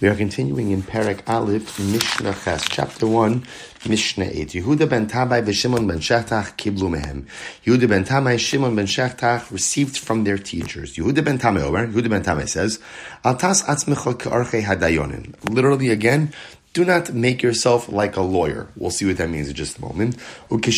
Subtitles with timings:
[0.00, 3.44] We are continuing in Perek Aleph, Mishnah Ches, chapter 1,
[3.88, 4.50] Mishnah 8.
[4.50, 7.26] Yehuda ben Tabai v'Shimon ben Shetach kiblu mehem.
[7.64, 10.94] Yehuda ben Tabai, Shimon ben Shetach received from their teachers.
[10.94, 12.78] Yehuda ben Tabai over, Yehuda ben Tabai says,
[13.24, 15.34] Altas atzmecha k'archei hadayonin.
[15.52, 16.32] Literally again,
[16.74, 18.68] do not make yourself like a lawyer.
[18.76, 20.14] We'll see what that means in just a moment.
[20.48, 20.68] When the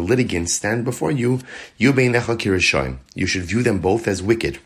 [0.00, 1.40] litigants stand before you,
[1.76, 1.92] you
[3.26, 4.60] should view them both as wicked.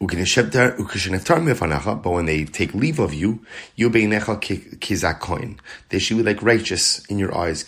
[0.00, 0.10] But
[2.10, 5.58] when they take leave of you, you kizakoin.
[5.88, 7.64] they should be like righteous in your eyes.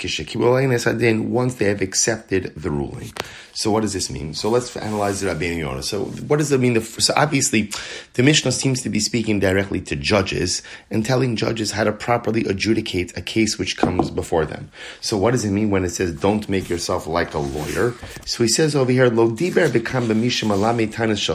[1.31, 3.13] Once they have accepted the ruling.
[3.61, 4.33] So what does this mean?
[4.33, 5.83] So let's analyze the Rabbeinu Yonah.
[5.83, 6.81] So what does it mean?
[6.81, 7.71] So obviously,
[8.15, 12.47] the Mishnah seems to be speaking directly to judges and telling judges how to properly
[12.47, 14.71] adjudicate a case which comes before them.
[15.03, 17.93] So what does it mean when it says don't make yourself like a lawyer?
[18.25, 19.69] So he says over here, Lo diber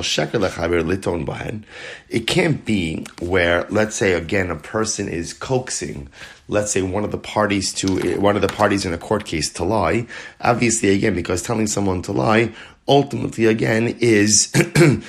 [0.01, 0.39] sheker
[0.84, 1.63] liton bahen.
[2.09, 6.09] It can't be where, let's say again, a person is coaxing
[6.48, 9.51] let's say one of the parties to one of the parties in a court case
[9.54, 10.07] to lie,
[10.41, 12.54] obviously again because telling someone to lie
[12.87, 14.52] ultimately again is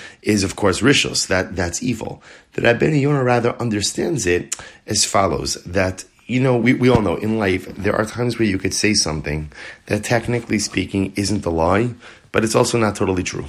[0.22, 2.22] is of course rishos that that's evil.
[2.54, 4.56] The Rabbeinu Yonah rather understands it
[4.86, 6.04] as follows that.
[6.28, 8.94] You know, we, we all know in life there are times where you could say
[8.94, 9.52] something
[9.86, 11.94] that technically speaking isn't a lie,
[12.32, 13.44] but it's also not totally true.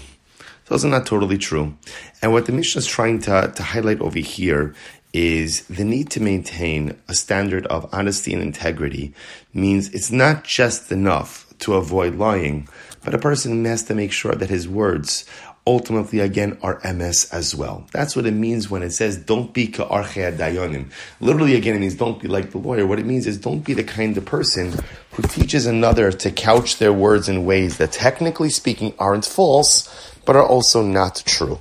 [0.67, 1.75] It's also not totally true.
[2.21, 4.75] And what the Mishnah is trying to, to highlight over here
[5.17, 9.11] is the need to maintain a standard of honesty and integrity
[9.51, 12.69] means it's not just enough to avoid lying,
[13.03, 15.25] but a person has to make sure that his words
[15.65, 17.87] ultimately again are emes as well.
[17.91, 20.91] That's what it means when it says don't be ka'archei dayonim.
[21.19, 22.85] Literally again it means don't be like the lawyer.
[22.85, 24.71] What it means is don't be the kind of person
[25.13, 29.89] who teaches another to couch their words in ways that technically speaking aren't false,
[30.25, 31.59] but are also not true.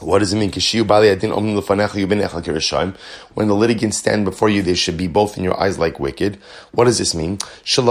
[0.00, 0.50] What does it mean?
[3.34, 6.36] When the litigants stand before you, they should be both in your eyes like wicked.
[6.72, 7.38] What does this mean?
[7.64, 7.82] So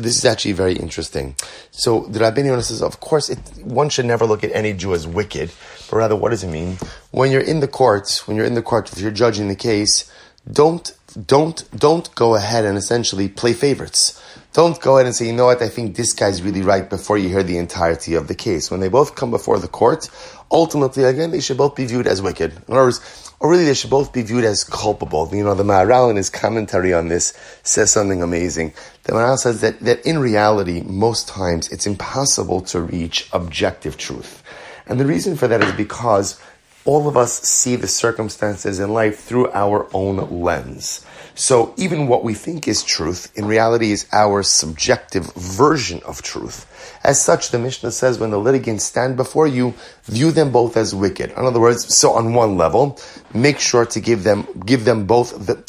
[0.00, 1.36] this is actually very interesting.
[1.70, 4.92] So the Rabbi Yonah says, of course, it, one should never look at any Jew
[4.92, 5.52] as wicked,
[5.88, 6.78] but rather, what does it mean?
[7.12, 10.10] When you're in the courts, when you're in the court, if you're judging the case,
[10.50, 10.92] don't,
[11.26, 14.20] don't, don't go ahead and essentially play favorites.
[14.52, 17.16] Don't go ahead and say, you know what, I think this guy's really right before
[17.16, 18.70] you hear the entirety of the case.
[18.70, 20.10] When they both come before the court,
[20.50, 22.52] ultimately, again, they should both be viewed as wicked.
[22.52, 25.28] In other words, or really they should both be viewed as culpable.
[25.32, 27.32] You know, the Maharal in his commentary on this
[27.62, 28.74] says something amazing.
[29.04, 34.42] The Maharal says that, that in reality, most times it's impossible to reach objective truth.
[34.86, 36.38] And the reason for that is because
[36.84, 41.06] all of us see the circumstances in life through our own lens.
[41.34, 46.68] So even what we think is truth, in reality is our subjective version of truth.
[47.02, 50.94] As such, the Mishnah says when the litigants stand before you, view them both as
[50.94, 51.30] wicked.
[51.30, 52.98] In other words, so on one level,
[53.32, 55.64] make sure to give them, give them both the,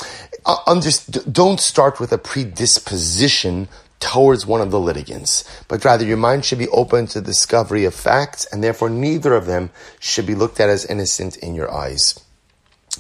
[0.45, 0.89] uh, under,
[1.31, 3.69] don't start with a predisposition
[4.01, 7.95] towards one of the litigants, but rather your mind should be open to discovery of
[7.95, 12.19] facts, and therefore neither of them should be looked at as innocent in your eyes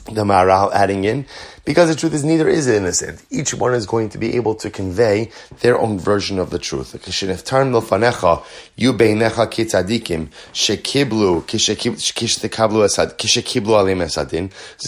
[0.05, 1.25] the Maharal adding in,
[1.65, 3.23] because the truth is neither is innocent.
[3.29, 5.31] Each one is going to be able to convey
[5.61, 6.91] their own version of the truth.
[6.91, 7.41] This is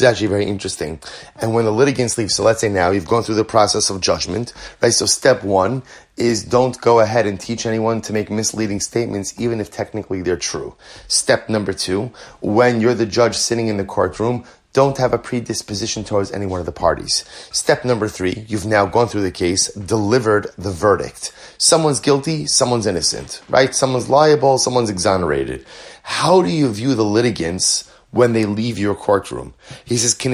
[0.03, 0.99] actually very interesting.
[1.37, 4.01] And when the litigants leave, so let's say now you've gone through the process of
[4.01, 4.93] judgment, right?
[4.93, 5.83] So step one
[6.17, 10.37] is don't go ahead and teach anyone to make misleading statements, even if technically they're
[10.37, 10.75] true.
[11.07, 12.11] Step number two,
[12.41, 16.59] when you're the judge sitting in the courtroom, don't have a predisposition towards any one
[16.59, 17.23] of the parties.
[17.49, 21.31] Step number three, you've now gone through the case, delivered the verdict.
[21.57, 23.73] Someone's guilty, someone's innocent, right?
[23.73, 25.65] Someone's liable, someone's exonerated.
[26.03, 29.53] How do you view the litigants when they leave your courtroom.
[29.83, 30.29] He says, When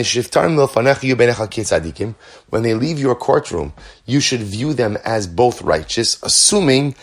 [2.62, 3.74] they leave your courtroom,
[4.06, 6.94] you should view them as both righteous, assuming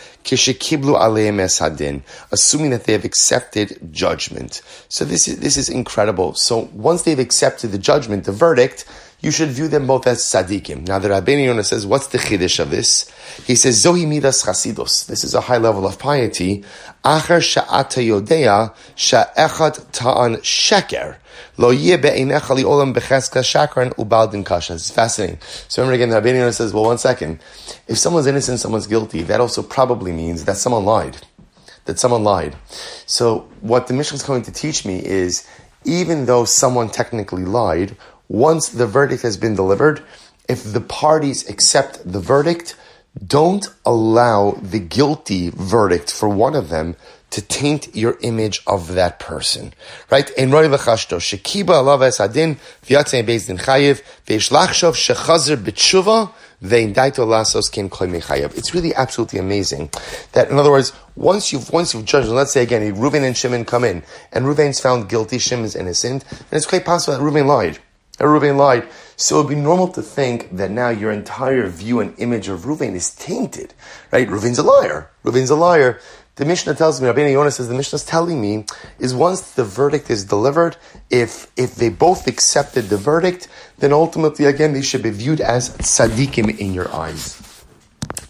[2.31, 4.61] assuming that they have accepted judgment.
[4.87, 6.33] So this is, this is incredible.
[6.35, 8.85] So once they've accepted the judgment, the verdict,
[9.21, 10.87] you should view them both as tzaddikim.
[10.87, 13.11] Now the Rabbeinu Yonah says, what's the chiddush of this?
[13.45, 14.43] He says, Zohi midas.
[15.05, 16.63] This is a high level of piety.
[17.03, 21.17] Achar sha'ata yodea sha'echat ta'an sheker.
[21.57, 24.75] Lo yeh be'einecha li olam becheska shakran ubaldin kasha.
[24.75, 25.39] It's fascinating.
[25.67, 27.39] So remember again, the Rabbeinu Yonah says, well, one second.
[27.87, 31.17] If someone's innocent, someone's guilty, that also probably means that someone lied.
[31.85, 32.55] That someone lied.
[33.05, 35.45] So what the Mishnah is going to teach me is,
[35.83, 37.97] even though someone technically lied,
[38.29, 40.01] once the verdict has been delivered,
[40.47, 42.75] if the parties accept the verdict,
[43.25, 46.95] don't allow the guilty verdict for one of them
[47.31, 49.73] to taint your image of that person.
[50.09, 50.29] Right?
[50.31, 56.31] In Roy V'chashto, Shekiba alav es adin, v'yatzei beis din chayiv, v'yishlachshov shechazer b'tshuva.
[56.61, 59.89] It's really absolutely amazing
[60.33, 63.63] that, in other words, once you've, once you've judged, let's say again, Reuven and Shimon
[63.63, 64.03] come in,
[64.33, 67.79] and Reuven's found guilty, Shimon's innocent, and it's quite possible that Reuven lied.
[68.19, 68.87] That Reuven lied.
[69.15, 72.61] So it would be normal to think that now your entire view and image of
[72.61, 73.73] Reuven is tainted,
[74.11, 74.27] right?
[74.27, 75.09] Reuven's a liar.
[75.23, 75.99] Reuven's a liar.
[76.35, 78.65] The Mishnah tells me, Rabbeinu Yonah says, the Mishnah is telling me,
[78.97, 80.77] is once the verdict is delivered,
[81.09, 85.69] if, if they both accepted the verdict, then ultimately, again, they should be viewed as
[85.77, 87.41] tzaddikim in your eyes.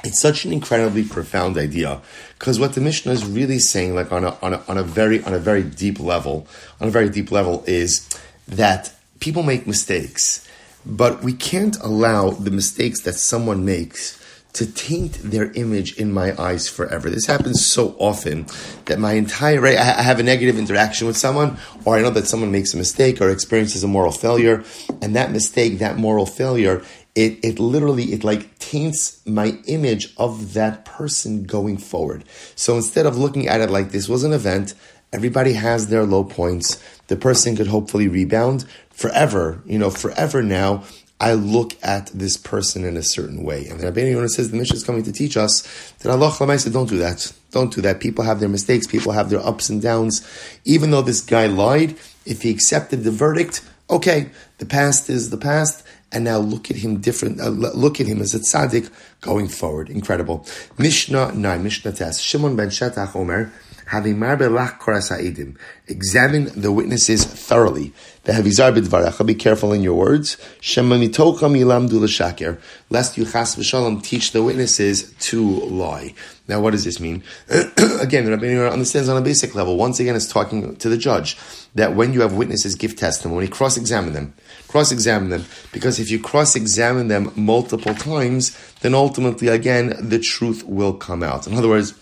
[0.04, 2.02] It's such an incredibly profound idea
[2.38, 5.24] because what the Mishnah is really saying, like on a, on a, on a very,
[5.24, 6.48] on a very deep level,
[6.80, 8.08] on a very deep level is
[8.48, 10.48] that people make mistakes,
[10.86, 14.20] but we can't allow the mistakes that someone makes
[14.54, 17.10] to taint their image in my eyes forever.
[17.10, 18.48] This happens so often
[18.86, 22.52] that my entire I have a negative interaction with someone, or I know that someone
[22.52, 24.64] makes a mistake or experiences a moral failure,
[25.02, 26.84] and that mistake, that moral failure,
[27.14, 32.24] it, it literally it like taints my image of that person going forward.
[32.56, 34.74] So instead of looking at it like this was an event,
[35.14, 36.82] everybody has their low points.
[37.08, 38.66] The person could hopefully rebound
[39.00, 40.84] forever, you know, forever now.
[41.22, 43.66] I look at this person in a certain way.
[43.68, 45.64] And the Rabbeinu Yonah says the Mishnah is coming to teach us
[46.00, 47.32] that Allah said, don't do that.
[47.52, 48.00] Don't do that.
[48.00, 48.88] People have their mistakes.
[48.88, 50.26] People have their ups and downs.
[50.64, 54.30] Even though this guy lied, if he accepted the verdict, okay,
[54.60, 55.86] the past is the past.
[56.12, 57.40] And now look at him different.
[57.42, 58.90] Uh, look at him as a tzaddik
[59.22, 59.90] going forward.
[59.90, 60.46] Incredible.
[60.78, 62.20] Mishnah 9, Mishnah Tes.
[62.20, 63.52] Shimon ben Shetach Omer,
[65.88, 67.92] Examine the witnesses thoroughly.
[68.24, 70.38] Be careful in your words.
[72.90, 73.26] Lest you
[74.02, 76.14] teach the witnesses to lie.
[76.48, 77.24] Now, what does this mean?
[77.50, 79.76] again, the Rabbi understands on a basic level.
[79.76, 81.38] Once again, it's talking to the judge
[81.74, 84.36] that when you have witnesses give testimony, cross-examine them.
[84.68, 85.46] Cross-examine them.
[85.72, 91.48] Because if you cross-examine them multiple times, then ultimately, again, the truth will come out.
[91.48, 91.94] In other words,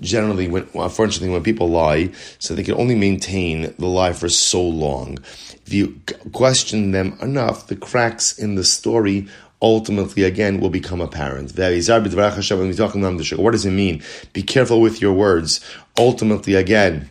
[0.00, 4.62] generally, when, unfortunately, when people lie, so they can only maintain the lie for so
[4.62, 5.18] long.
[5.66, 6.00] If you
[6.32, 9.26] question them enough, the cracks in the story
[9.62, 11.56] ultimately again will become apparent.
[11.56, 11.72] What
[13.52, 14.02] does it mean?
[14.32, 15.60] Be careful with your words.
[15.98, 17.10] Ultimately, again,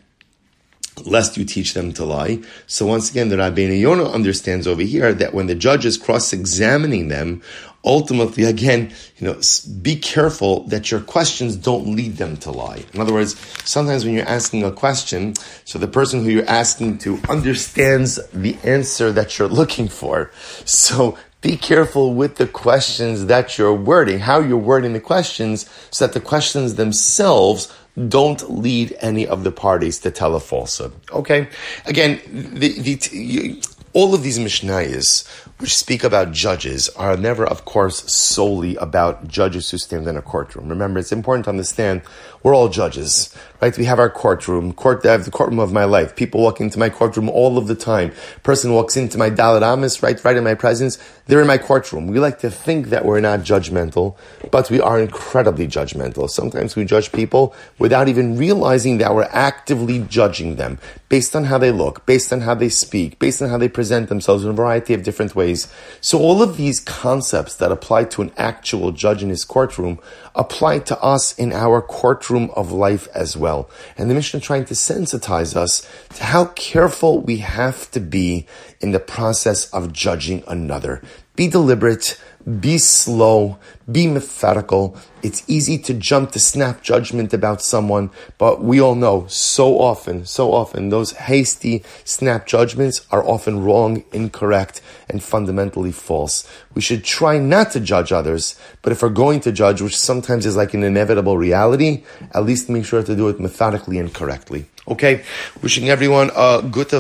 [1.06, 2.40] lest you teach them to lie.
[2.68, 7.10] So once again, the Rabbeinu Yonah understands over here that when the judge is cross-examining
[7.10, 7.42] them,
[7.86, 9.40] ultimately, again, you know,
[9.82, 12.84] be careful that your questions don't lead them to lie.
[12.94, 16.98] In other words, sometimes when you're asking a question, so the person who you're asking
[17.00, 20.32] to understands the answer that you're looking for.
[20.66, 26.08] So be careful with the questions that you're wording, how you're wording the questions, so
[26.08, 27.72] that the questions themselves
[28.10, 30.92] don't lead any of the parties to tell a falsehood.
[31.12, 31.48] Okay?
[31.86, 32.20] Again,
[32.56, 33.62] the, the, you,
[33.96, 35.26] all of these Mishnayos,
[35.58, 40.22] which speak about judges, are never, of course, solely about judges who stand in a
[40.22, 40.68] courtroom.
[40.68, 42.02] Remember, it's important to understand
[42.44, 43.76] we're all judges, right?
[43.76, 46.14] We have our courtroom, court, I have the courtroom of my life.
[46.16, 48.12] People walk into my courtroom all of the time.
[48.44, 51.00] Person walks into my daled amos, right, right in my presence.
[51.28, 52.06] They're in my courtroom.
[52.08, 54.18] We like to think that we're not judgmental,
[54.52, 56.30] but we are incredibly judgmental.
[56.30, 60.80] Sometimes we judge people without even realizing that we're actively judging them
[61.16, 64.10] based on how they look, based on how they speak, based on how they present
[64.10, 65.70] themselves in a variety of different ways.
[66.02, 69.98] So all of these concepts that apply to an actual judge in his courtroom
[70.36, 73.70] apply to us in our courtroom of life as well.
[73.98, 78.46] And the Mishnah trying to sensitize us to how careful we have to be
[78.82, 81.02] in the process of judging another.
[81.36, 82.20] Be deliberate,
[82.62, 83.58] be slow,
[83.92, 84.96] be methodical.
[85.22, 90.26] It's easy to jump to snap judgment about someone, but we all know so often,
[90.26, 96.48] so often, those hasty snap judgments are often wrong, incorrect, and fundamentally false.
[96.74, 100.46] We should try not to judge others, but if we're going to judge, which sometimes
[100.46, 104.68] is like an inevitable reality, at least make sure to do it methodically and correctly.
[104.88, 105.24] Okay?
[105.64, 106.94] Wishing everyone a good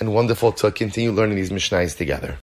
[0.00, 2.32] and wonderful to continue learning these Mishnahs together.